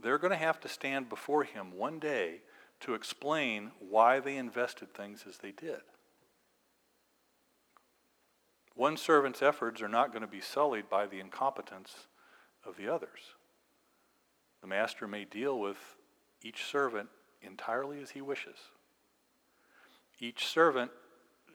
[0.00, 2.40] They're going to have to stand before him one day
[2.80, 5.80] to explain why they invested things as they did.
[8.74, 12.06] One servant's efforts are not going to be sullied by the incompetence
[12.64, 13.34] of the others.
[14.60, 15.96] The master may deal with
[16.42, 17.08] each servant
[17.42, 18.56] entirely as he wishes.
[20.18, 20.90] Each servant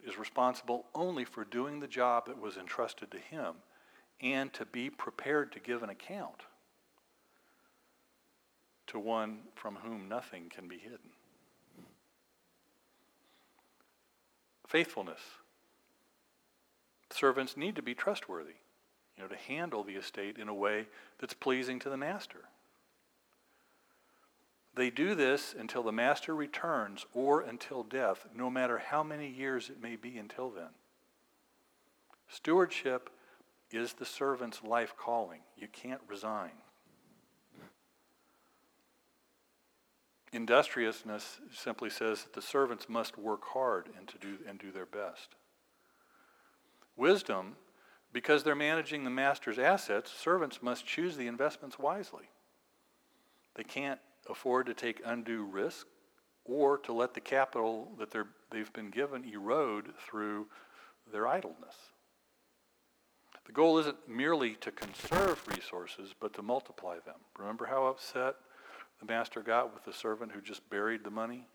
[0.06, 3.56] is responsible only for doing the job that was entrusted to him
[4.20, 6.42] and to be prepared to give an account
[8.88, 11.10] to one from whom nothing can be hidden.
[14.66, 15.20] Faithfulness.
[17.10, 18.56] Servants need to be trustworthy,
[19.16, 20.86] you know, to handle the estate in a way
[21.18, 22.44] that's pleasing to the master.
[24.74, 29.70] They do this until the master returns or until death, no matter how many years
[29.70, 30.70] it may be until then.
[32.28, 33.10] Stewardship
[33.72, 35.40] is the servant's life calling.
[35.56, 36.52] You can't resign.
[40.32, 44.86] Industriousness simply says that the servants must work hard and, to do, and do their
[44.86, 45.30] best.
[46.98, 47.56] Wisdom,
[48.12, 52.28] because they're managing the master's assets, servants must choose the investments wisely.
[53.54, 55.86] They can't afford to take undue risk
[56.44, 58.12] or to let the capital that
[58.50, 60.48] they've been given erode through
[61.10, 61.76] their idleness.
[63.46, 67.16] The goal isn't merely to conserve resources, but to multiply them.
[67.38, 68.34] Remember how upset
[69.00, 71.46] the master got with the servant who just buried the money?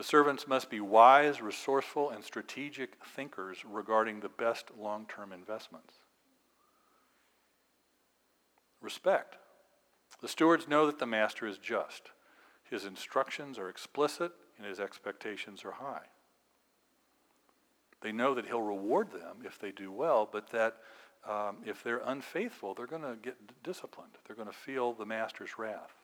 [0.00, 5.96] The servants must be wise, resourceful, and strategic thinkers regarding the best long term investments.
[8.80, 9.36] Respect.
[10.22, 12.12] The stewards know that the master is just.
[12.70, 16.06] His instructions are explicit and his expectations are high.
[18.00, 20.78] They know that he'll reward them if they do well, but that
[21.28, 24.12] um, if they're unfaithful, they're going to get disciplined.
[24.26, 25.99] They're going to feel the master's wrath.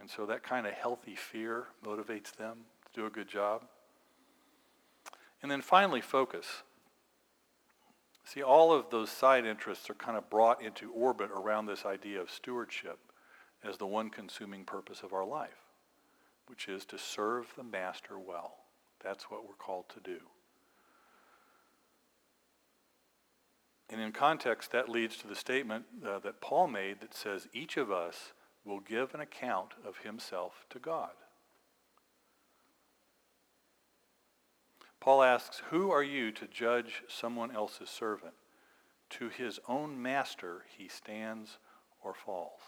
[0.00, 3.62] And so that kind of healthy fear motivates them to do a good job.
[5.42, 6.62] And then finally, focus.
[8.24, 12.20] See, all of those side interests are kind of brought into orbit around this idea
[12.20, 12.98] of stewardship
[13.62, 15.68] as the one consuming purpose of our life,
[16.46, 18.56] which is to serve the master well.
[19.02, 20.18] That's what we're called to do.
[23.90, 27.76] And in context, that leads to the statement uh, that Paul made that says, each
[27.76, 28.32] of us
[28.64, 31.10] will give an account of himself to God.
[35.00, 38.34] Paul asks, Who are you to judge someone else's servant?
[39.10, 41.58] To his own master he stands
[42.02, 42.62] or falls.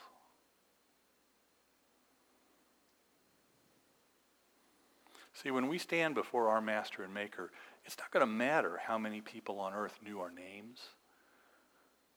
[5.33, 7.53] See, when we stand before our master and maker,
[7.85, 10.81] it's not going to matter how many people on earth knew our names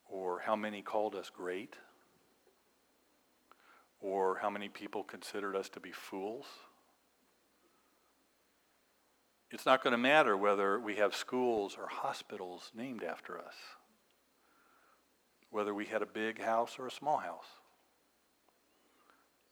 [0.06, 1.76] or how many called us great
[4.00, 6.46] or how many people considered us to be fools.
[9.52, 13.56] It's not going to matter whether we have schools or hospitals named after us,
[15.50, 17.48] whether we had a big house or a small house,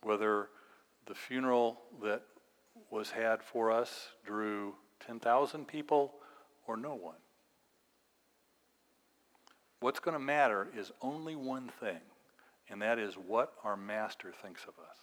[0.03, 0.49] whether
[1.07, 2.21] the funeral that
[2.91, 6.13] was had for us drew 10,000 people
[6.67, 7.15] or no one.
[9.79, 12.01] What's going to matter is only one thing,
[12.69, 14.97] and that is what our master thinks of us.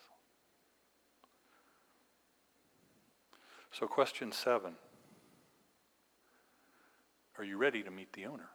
[3.72, 4.76] So, question seven
[7.38, 8.50] Are you ready to meet the owner?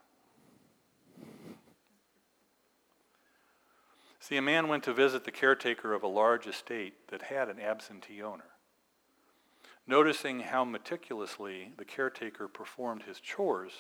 [4.21, 7.59] See, a man went to visit the caretaker of a large estate that had an
[7.59, 8.51] absentee owner.
[9.87, 13.71] Noticing how meticulously the caretaker performed his chores,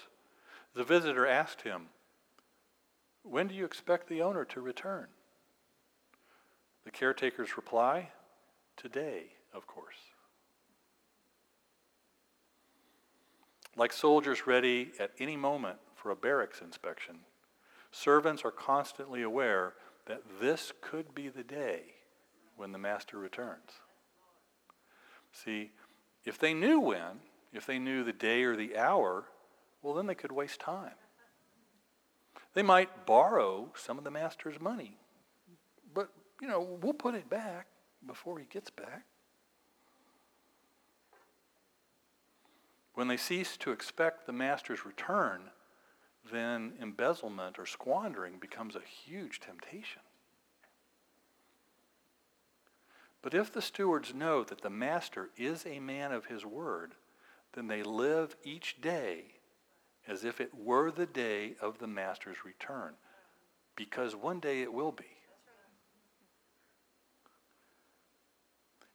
[0.73, 1.87] the visitor asked him,
[3.21, 5.07] When do you expect the owner to return?
[6.89, 8.09] The caretaker's reply,
[8.75, 9.97] Today, of course.
[13.75, 17.17] Like soldiers ready at any moment for a barracks inspection,
[17.91, 19.75] servants are constantly aware
[20.07, 21.81] that this could be the day
[22.57, 23.69] when the master returns.
[25.31, 25.69] See,
[26.25, 27.19] if they knew when,
[27.53, 29.25] if they knew the day or the hour,
[29.83, 30.97] well, then they could waste time.
[32.55, 34.97] They might borrow some of the master's money,
[36.41, 37.67] you know, we'll put it back
[38.05, 39.05] before he gets back.
[42.93, 45.51] When they cease to expect the master's return,
[46.31, 50.01] then embezzlement or squandering becomes a huge temptation.
[53.21, 56.93] But if the stewards know that the master is a man of his word,
[57.53, 59.35] then they live each day
[60.07, 62.93] as if it were the day of the master's return,
[63.75, 65.18] because one day it will be.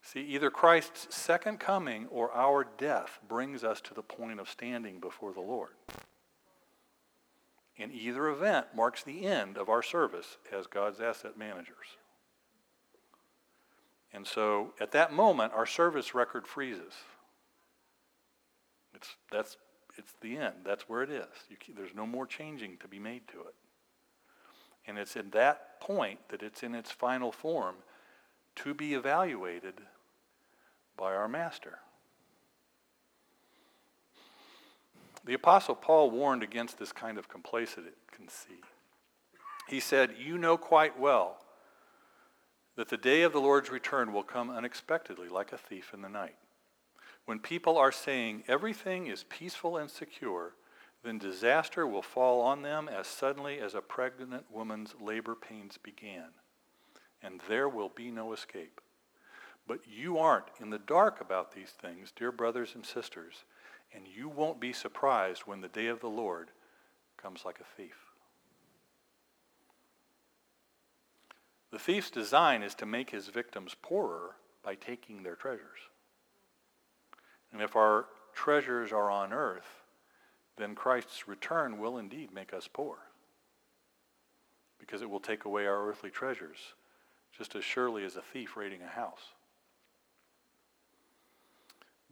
[0.05, 5.01] See, either Christ's second coming or our death brings us to the point of standing
[5.01, 5.71] before the Lord.
[7.79, 11.97] And either event marks the end of our service as God's asset managers.
[14.13, 16.93] And so at that moment, our service record freezes.
[18.95, 19.57] It's, that's,
[19.97, 20.57] it's the end.
[20.67, 21.27] That's where it is.
[21.49, 23.55] You, there's no more changing to be made to it.
[24.87, 27.77] And it's in that point that it's in its final form
[28.57, 29.81] to be evaluated
[30.97, 31.79] by our Master.
[35.25, 37.91] The Apostle Paul warned against this kind of complacency.
[39.69, 41.39] He said, You know quite well
[42.77, 46.09] that the day of the Lord's return will come unexpectedly, like a thief in the
[46.09, 46.37] night.
[47.25, 50.55] When people are saying everything is peaceful and secure,
[51.03, 56.29] then disaster will fall on them as suddenly as a pregnant woman's labor pains began,
[57.23, 58.81] and there will be no escape.
[59.67, 63.45] But you aren't in the dark about these things, dear brothers and sisters,
[63.95, 66.51] and you won't be surprised when the day of the Lord
[67.17, 67.97] comes like a thief.
[71.71, 75.81] The thief's design is to make his victims poorer by taking their treasures.
[77.53, 79.83] And if our treasures are on earth,
[80.57, 82.99] then Christ's return will indeed make us poor.
[84.79, 86.75] Because it will take away our earthly treasures,
[87.37, 89.33] just as surely as a thief raiding a house.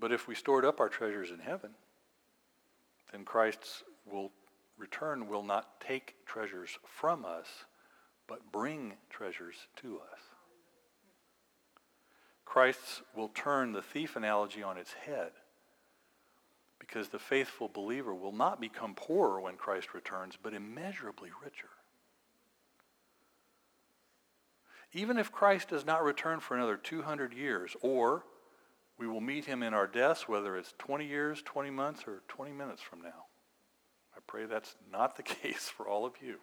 [0.02, 1.70] But if we stored up our treasures in heaven,
[3.12, 4.32] then Christ's will,
[4.76, 7.46] return will not take treasures from us,
[8.26, 10.18] but bring treasures to us.
[12.44, 15.30] Christ's will turn the thief analogy on its head
[16.80, 21.70] because the faithful believer will not become poorer when Christ returns, but immeasurably richer.
[24.92, 28.24] Even if Christ does not return for another 200 years, or
[29.02, 32.52] we will meet him in our deaths, whether it's 20 years, 20 months, or 20
[32.52, 33.26] minutes from now.
[34.16, 36.36] I pray that's not the case for all of you.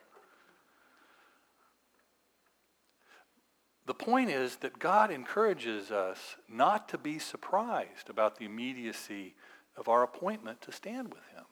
[3.85, 9.35] The point is that God encourages us not to be surprised about the immediacy
[9.77, 11.45] of our appointment to stand with Him.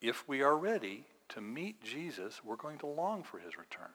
[0.00, 3.92] If we are ready to meet Jesus, we're going to long for His return.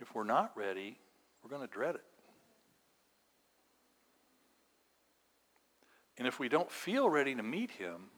[0.00, 0.96] If we're not ready,
[1.42, 2.04] we're going to dread it.
[6.16, 8.10] And if we don't feel ready to meet Him,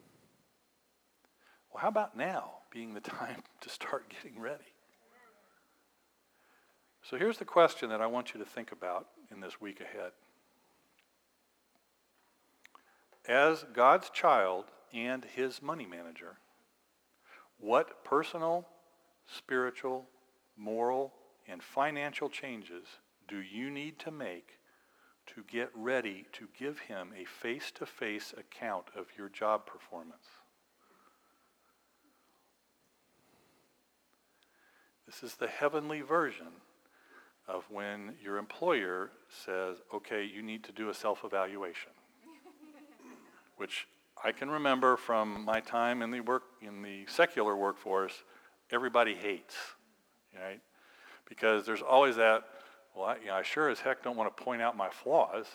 [1.72, 4.64] well, how about now being the time to start getting ready?
[7.02, 10.10] So here's the question that I want you to think about in this week ahead.
[13.28, 16.38] As God's child and his money manager,
[17.58, 18.66] what personal,
[19.26, 20.06] spiritual,
[20.56, 21.12] moral,
[21.46, 22.86] and financial changes
[23.28, 24.55] do you need to make
[25.36, 30.24] to get ready to give him a face-to-face account of your job performance?
[35.04, 36.48] This is the heavenly version
[37.46, 41.92] of when your employer says, okay, you need to do a self-evaluation,
[43.58, 43.86] which
[44.24, 48.24] I can remember from my time in the work in the secular workforce,
[48.72, 49.54] everybody hates,
[50.34, 50.60] right?
[51.28, 52.44] Because there's always that,
[52.96, 55.46] well, I, you know, I sure as heck don't want to point out my flaws,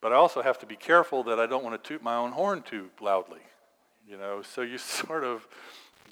[0.00, 2.32] but I also have to be careful that I don't want to toot my own
[2.32, 3.40] horn too loudly,
[4.08, 4.42] you know.
[4.42, 5.46] So you sort of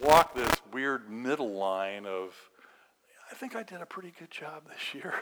[0.00, 2.34] walk this weird middle line of,
[3.30, 5.14] I think I did a pretty good job this year.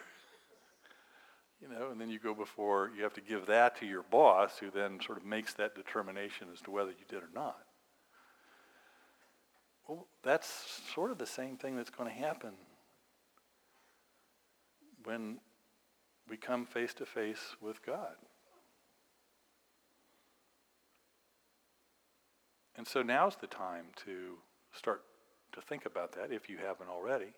[1.63, 4.59] you know, and then you go before, you have to give that to your boss
[4.59, 7.59] who then sort of makes that determination as to whether you did or not.
[9.89, 12.53] Well, that's sort of the same thing that's going to happen
[15.07, 15.39] when
[16.29, 18.17] we come face to face with God.
[22.77, 24.35] And so now's the time to
[24.73, 25.03] start
[25.53, 27.33] to think about that if you haven't already.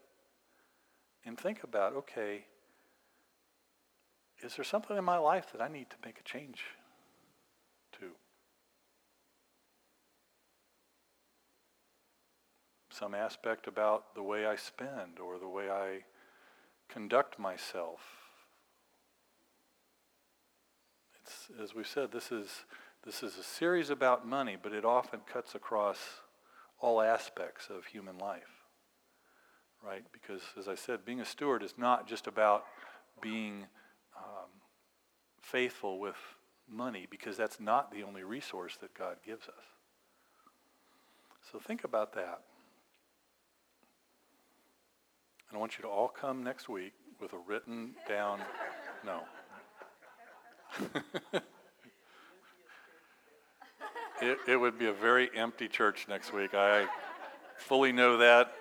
[1.27, 2.47] And think about okay,
[4.43, 6.63] is there something in my life that I need to make a change
[8.01, 8.07] to?
[12.91, 16.01] Some aspect about the way I spend or the way I
[16.89, 18.01] conduct myself.
[21.23, 22.65] It's, as we said, this is,
[23.05, 25.99] this is a series about money, but it often cuts across
[26.81, 28.65] all aspects of human life,
[29.85, 30.05] right?
[30.13, 32.65] Because, as I said, being a steward is not just about
[33.21, 33.67] being
[34.17, 34.49] um,
[35.43, 36.17] faithful with
[36.71, 39.65] money, because that's not the only resource that God gives us.
[41.51, 42.43] So think about that.
[45.49, 48.41] And I want you to all come next week with a written down,
[49.05, 49.21] no.
[54.23, 56.55] it, it would be a very empty church next week.
[56.55, 56.87] I
[57.57, 58.53] fully know that.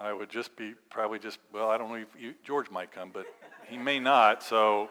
[0.00, 3.10] I would just be probably just, well, I don't know if you, George might come,
[3.12, 3.26] but
[3.66, 4.42] he may not.
[4.42, 4.90] So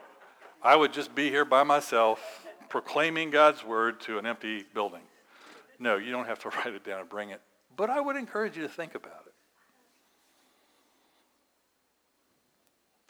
[0.61, 5.01] I would just be here by myself proclaiming God's word to an empty building.
[5.77, 7.41] No, you don't have to write it down and bring it.
[7.75, 9.32] But I would encourage you to think about it.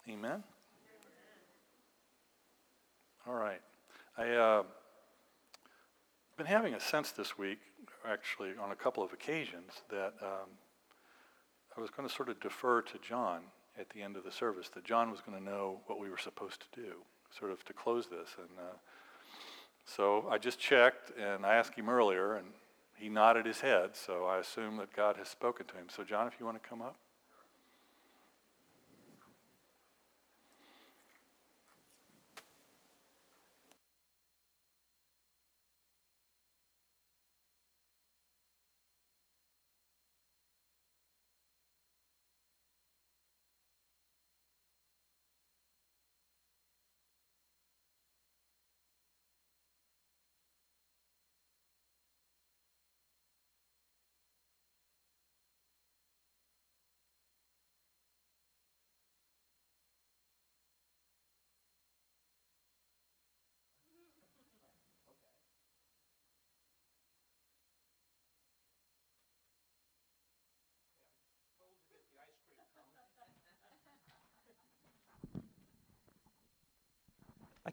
[0.10, 0.44] Amen?
[3.26, 3.62] All right.
[4.18, 4.64] I, uh,
[6.38, 7.60] been having a sense this week,
[8.06, 10.50] actually, on a couple of occasions, that um,
[11.78, 13.44] I was going to sort of defer to John
[13.80, 16.18] at the end of the service, that John was going to know what we were
[16.18, 16.96] supposed to do,
[17.38, 18.36] sort of to close this.
[18.38, 18.76] And uh,
[19.86, 22.48] so I just checked, and I asked him earlier, and
[22.98, 25.86] he nodded his head, so I assume that God has spoken to him.
[25.88, 26.98] So, John, if you want to come up.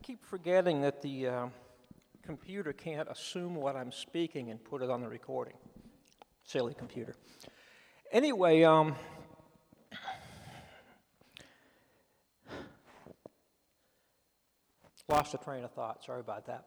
[0.03, 1.47] Keep forgetting that the uh,
[2.23, 5.55] computer can't assume what I'm speaking and put it on the recording.
[6.45, 7.15] Silly computer.
[8.13, 8.97] Anyway, um,
[15.09, 16.05] lost a train of thought.
[16.05, 16.65] Sorry about that.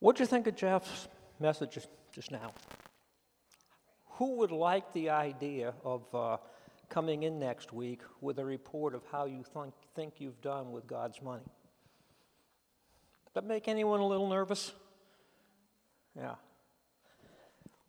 [0.00, 1.08] What'd you think of Jeff's
[1.38, 1.78] message
[2.12, 2.52] just now?
[4.12, 6.38] Who would like the idea of uh,
[6.88, 10.86] coming in next week with a report of how you th- think you've done with
[10.86, 11.44] God's money?
[13.36, 14.72] Does that make anyone a little nervous?
[16.18, 16.36] Yeah.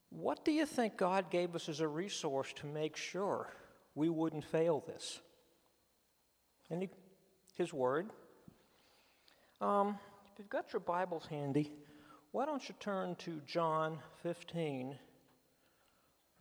[0.09, 3.47] What do you think God gave us as a resource to make sure
[3.95, 5.21] we wouldn't fail this?
[6.69, 6.89] Any,
[7.53, 8.09] His Word.
[9.61, 9.97] Um,
[10.33, 11.71] if you've got your Bibles handy,
[12.33, 14.97] why don't you turn to John 15?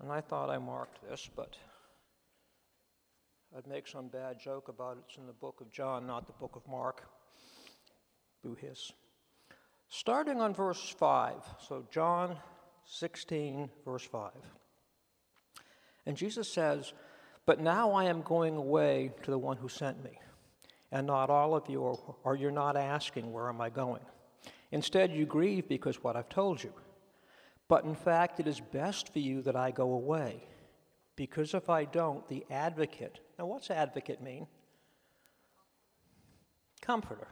[0.01, 1.57] And I thought I marked this, but
[3.57, 5.05] I'd make some bad joke about it.
[5.07, 7.05] It's in the book of John, not the book of Mark.
[8.43, 8.93] Boo hiss.
[9.89, 11.35] Starting on verse 5,
[11.69, 12.37] so John
[12.87, 14.31] 16, verse 5.
[16.07, 16.93] And Jesus says,
[17.45, 20.19] But now I am going away to the one who sent me.
[20.93, 24.03] And not all of you, are, or you're not asking, Where am I going?
[24.73, 26.73] Instead, you grieve because what I've told you.
[27.69, 30.45] But in fact, it is best for you that I go away.
[31.17, 34.47] Because if I don't, the advocate, now what's advocate mean?
[36.81, 37.29] Comforter.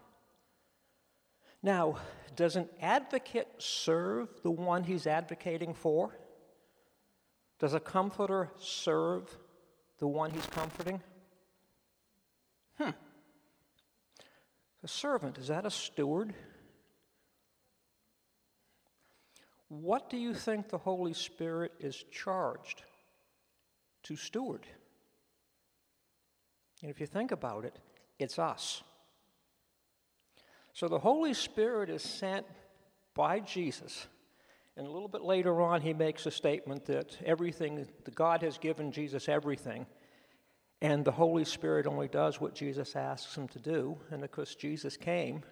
[1.65, 1.97] Now,
[2.37, 6.15] does an advocate serve the one he's advocating for?
[7.59, 9.35] Does a comforter serve
[9.99, 11.01] the one he's comforting?
[12.77, 12.91] Hmm.
[14.83, 16.35] A servant, is that a steward?
[19.69, 22.83] What do you think the Holy Spirit is charged
[24.03, 24.67] to steward?
[26.83, 27.79] And if you think about it,
[28.19, 28.83] it's us.
[30.75, 32.47] So the Holy Spirit is sent
[33.15, 34.09] by Jesus.
[34.77, 38.59] And a little bit later on, he makes a statement that everything, that God has
[38.59, 39.87] given Jesus everything,
[40.83, 43.97] and the Holy Spirit only does what Jesus asks him to do.
[44.11, 45.45] And of course, Jesus came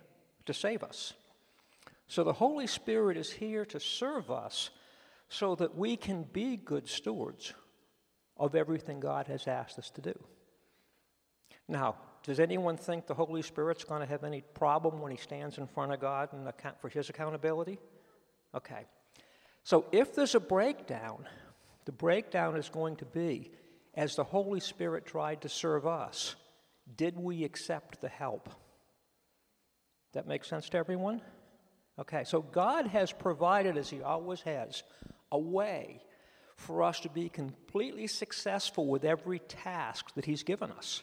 [0.45, 1.15] to save us.
[2.09, 4.71] So the Holy Spirit is here to serve us
[5.29, 7.55] so that we can be good stewards
[8.37, 10.13] of everything God has asked us to do.
[11.69, 15.59] Now, does anyone think the Holy Spirit's going to have any problem when he stands
[15.59, 17.79] in front of God and account for his accountability?
[18.55, 18.85] Okay.
[19.65, 21.27] So if there's a breakdown,
[21.85, 23.51] the breakdown is going to be
[23.95, 26.37] as the Holy Spirit tried to serve us,
[26.97, 28.49] did we accept the help?
[30.13, 31.23] That makes sense to everyone?
[31.99, 34.83] Okay, so God has provided, as He always has,
[35.31, 36.03] a way
[36.57, 41.03] for us to be completely successful with every task that He's given us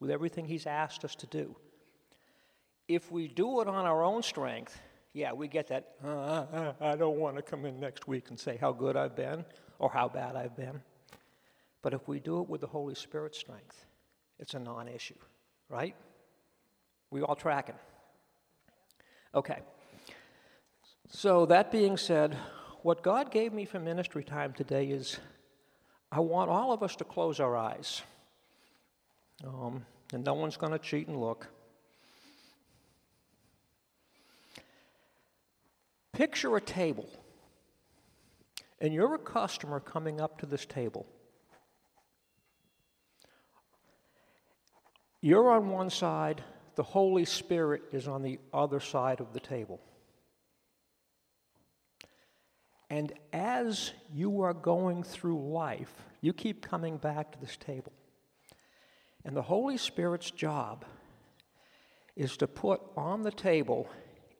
[0.00, 1.56] with everything He's asked us to do.
[2.86, 4.78] If we do it on our own strength,
[5.12, 8.56] yeah, we get that, uh, I don't want to come in next week and say
[8.56, 9.44] how good I've been
[9.78, 10.80] or how bad I've been.
[11.82, 13.84] But if we do it with the Holy Spirit's strength,
[14.38, 15.18] it's a non issue,
[15.68, 15.94] right?
[17.10, 17.80] We all track tracking.
[19.34, 19.60] Okay.
[21.10, 22.36] So, that being said,
[22.82, 25.18] what God gave me for ministry time today is
[26.12, 28.02] I want all of us to close our eyes.
[29.46, 31.48] Um, and no one's going to cheat and look.
[36.12, 37.08] Picture a table,
[38.80, 41.06] and you're a customer coming up to this table.
[45.20, 46.42] You're on one side,
[46.74, 49.80] the Holy Spirit is on the other side of the table.
[52.90, 57.92] And as you are going through life, you keep coming back to this table.
[59.28, 60.86] And the Holy Spirit's job
[62.16, 63.86] is to put on the table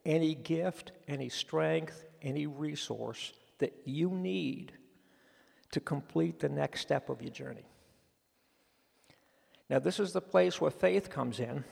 [0.06, 4.72] any gift, any strength, any resource that you need
[5.72, 7.66] to complete the next step of your journey.
[9.68, 11.64] Now, this is the place where faith comes in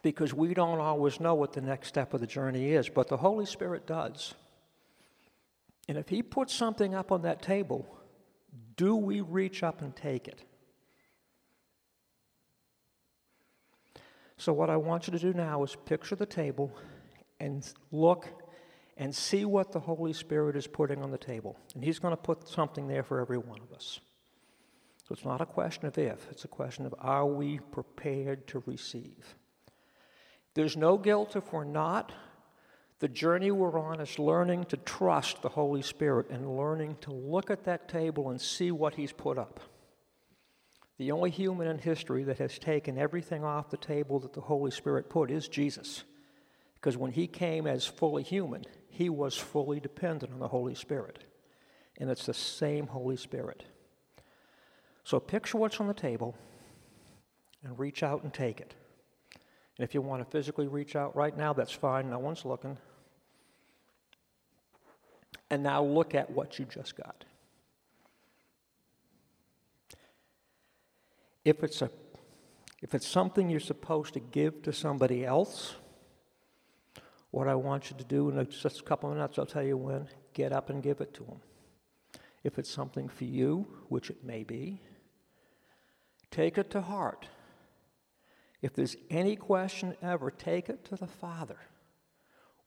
[0.00, 3.18] because we don't always know what the next step of the journey is, but the
[3.18, 4.32] Holy Spirit does.
[5.86, 7.86] And if He puts something up on that table,
[8.78, 10.46] do we reach up and take it?
[14.36, 16.72] So, what I want you to do now is picture the table
[17.40, 18.28] and look
[18.96, 21.56] and see what the Holy Spirit is putting on the table.
[21.74, 24.00] And He's going to put something there for every one of us.
[25.06, 28.62] So, it's not a question of if, it's a question of are we prepared to
[28.66, 29.36] receive?
[30.54, 32.12] There's no guilt if we're not.
[32.98, 37.50] The journey we're on is learning to trust the Holy Spirit and learning to look
[37.50, 39.60] at that table and see what He's put up.
[40.98, 44.70] The only human in history that has taken everything off the table that the Holy
[44.70, 46.04] Spirit put is Jesus.
[46.74, 51.24] Because when he came as fully human, he was fully dependent on the Holy Spirit.
[51.98, 53.64] And it's the same Holy Spirit.
[55.04, 56.36] So picture what's on the table
[57.64, 58.74] and reach out and take it.
[59.78, 62.10] And if you want to physically reach out right now, that's fine.
[62.10, 62.76] No one's looking.
[65.50, 67.24] And now look at what you just got.
[71.44, 71.90] If it's, a,
[72.80, 75.74] if it's something you're supposed to give to somebody else,
[77.30, 79.76] what I want you to do in just a couple of minutes, I'll tell you
[79.76, 81.40] when, get up and give it to them.
[82.44, 84.80] If it's something for you, which it may be,
[86.30, 87.28] take it to heart.
[88.60, 91.58] If there's any question ever, take it to the Father.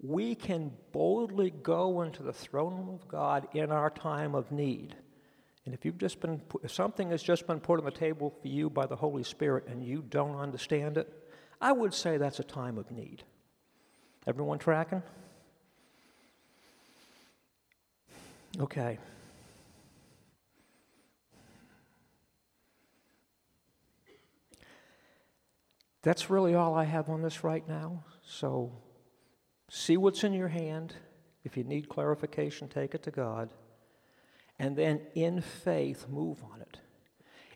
[0.02, 4.96] We can boldly go into the throne of God in our time of need
[5.66, 8.48] And if you've just been, if something has just been put on the table for
[8.48, 11.12] you by the Holy Spirit and you don't understand it,
[11.60, 13.24] I would say that's a time of need.
[14.28, 15.02] Everyone tracking?
[18.60, 19.00] Okay.
[26.04, 28.04] That's really all I have on this right now.
[28.24, 28.72] So
[29.72, 30.94] see what's in your hand.
[31.44, 33.50] If you need clarification, take it to God.
[34.60, 36.78] And then in faith, move on it.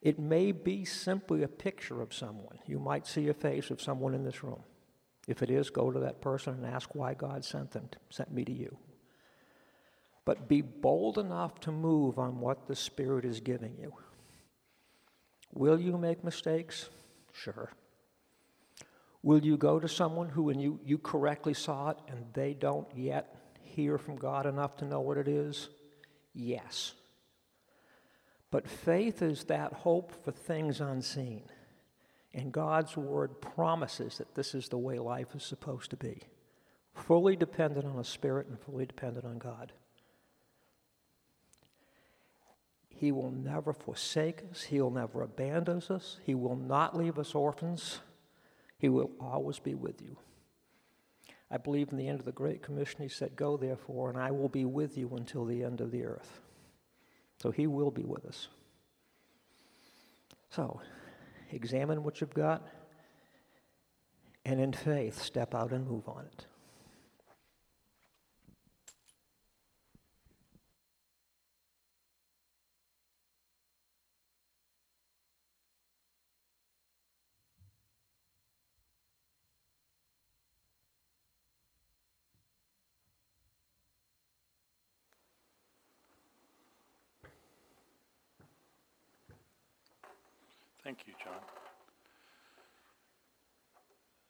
[0.02, 2.60] It may be simply a picture of someone.
[2.66, 4.64] You might see a face of someone in this room.
[5.28, 8.45] If it is, go to that person and ask why God sent them, sent me
[8.45, 8.78] to you.
[10.26, 13.93] But be bold enough to move on what the Spirit is giving you.
[15.54, 16.89] Will you make mistakes?
[17.34, 17.72] Sure.
[19.22, 22.88] Will you go to someone who, when you, you correctly saw it and they don't
[22.95, 25.70] yet hear from God enough to know what it is?
[26.40, 26.94] Yes.
[28.50, 31.44] But faith is that hope for things unseen.
[32.34, 36.22] And God's word promises that this is the way life is supposed to be
[36.94, 39.74] fully dependent on the Spirit and fully dependent on God.
[42.88, 47.36] He will never forsake us, He will never abandon us, He will not leave us
[47.36, 48.00] orphans.
[48.78, 50.16] He will always be with you.
[51.52, 54.32] I believe in the end of the Great Commission, He said, Go therefore, and I
[54.32, 56.41] will be with you until the end of the earth.
[57.41, 58.47] So He will be with us.
[60.52, 60.82] So,
[61.52, 62.68] examine what you've got,
[64.45, 66.45] and in faith, step out and move on it.
[90.90, 91.38] Thank you, John.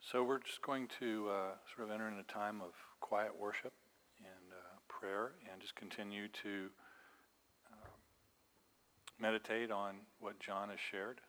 [0.02, 1.34] So we're just going to uh,
[1.74, 3.72] sort of enter in a time of quiet worship
[4.20, 6.66] and uh, prayer and just continue to
[7.72, 7.88] uh,
[9.22, 11.22] meditate on what John has shared.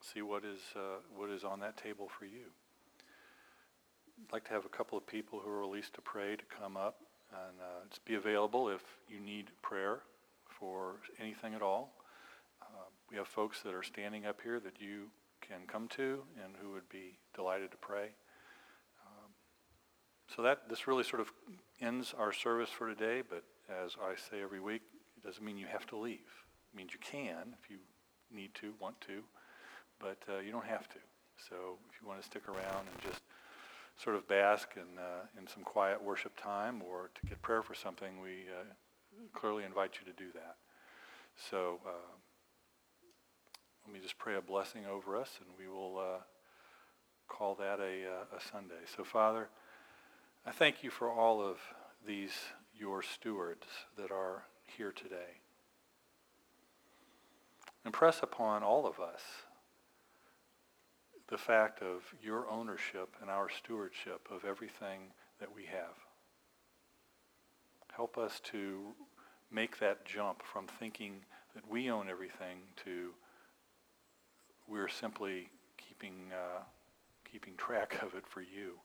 [0.00, 2.46] See what is, uh, what is on that table for you.
[4.24, 6.76] I'd like to have a couple of people who are released to pray to come
[6.76, 7.00] up
[7.32, 10.02] and uh, just be available if you need prayer
[10.60, 11.90] for anything at all.
[13.10, 15.08] We have folks that are standing up here that you
[15.40, 18.10] can come to and who would be delighted to pray.
[19.04, 19.30] Um,
[20.34, 21.32] so that this really sort of
[21.80, 24.82] ends our service for today, but as I say every week,
[25.16, 26.18] it doesn't mean you have to leave.
[26.72, 27.78] It means you can if you
[28.32, 29.22] need to, want to,
[29.98, 30.98] but uh, you don't have to.
[31.48, 33.22] So if you want to stick around and just
[33.96, 37.74] sort of bask in, uh, in some quiet worship time or to get prayer for
[37.74, 38.64] something, we uh,
[39.34, 40.56] clearly invite you to do that.
[41.50, 42.14] So uh,
[43.84, 46.20] let me just pray a blessing over us, and we will uh,
[47.28, 48.82] call that a, uh, a Sunday.
[48.96, 49.48] So, Father,
[50.46, 51.58] I thank you for all of
[52.06, 52.32] these,
[52.78, 53.66] your stewards
[53.96, 54.44] that are
[54.76, 55.40] here today.
[57.84, 59.22] Impress upon all of us
[61.28, 65.00] the fact of your ownership and our stewardship of everything
[65.38, 65.94] that we have.
[67.94, 68.80] Help us to
[69.50, 71.16] make that jump from thinking
[71.54, 73.10] that we own everything to
[74.68, 76.62] we're simply keeping, uh,
[77.30, 78.78] keeping track of it for you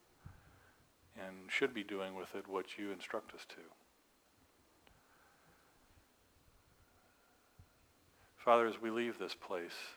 [1.16, 3.60] and should be doing with it what you instruct us to.
[8.36, 9.96] Father, as we leave this place,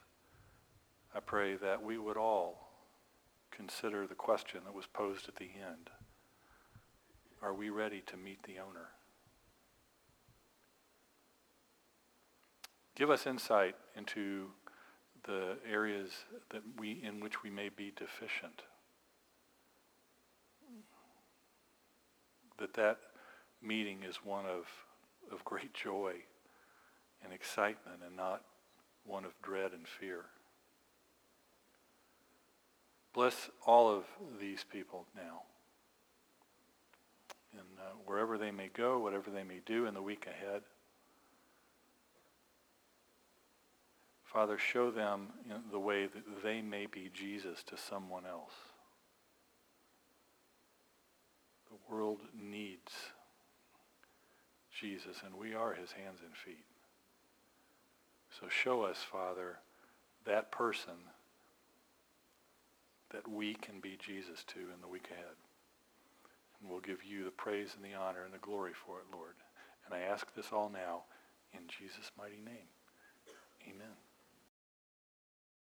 [1.14, 2.70] I pray that we would all
[3.52, 5.90] consider the question that was posed at the end.
[7.42, 8.90] Are we ready to meet the owner?
[12.96, 14.48] Give us insight into
[15.30, 16.10] the areas
[16.50, 18.64] that we, in which we may be deficient.
[22.58, 22.98] That that
[23.62, 24.66] meeting is one of,
[25.32, 26.14] of great joy
[27.24, 28.42] and excitement and not
[29.06, 30.26] one of dread and fear.
[33.14, 34.06] Bless all of
[34.40, 35.44] these people now.
[37.52, 40.64] And uh, wherever they may go, whatever they may do in the week ahead.
[44.32, 45.30] Father, show them
[45.72, 48.54] the way that they may be Jesus to someone else.
[51.70, 52.92] The world needs
[54.72, 56.66] Jesus, and we are his hands and feet.
[58.40, 59.58] So show us, Father,
[60.26, 60.94] that person
[63.12, 65.36] that we can be Jesus to in the week ahead.
[66.62, 69.34] And we'll give you the praise and the honor and the glory for it, Lord.
[69.86, 71.04] And I ask this all now
[71.52, 72.70] In Jesus' mighty name,
[73.68, 74.09] amen.